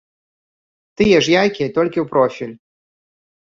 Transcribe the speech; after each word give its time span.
Тыя 1.01 1.17
ж 1.25 1.35
яйкі, 1.41 1.67
толькі 1.77 1.99
ў 2.05 2.13
профіль. 2.15 2.55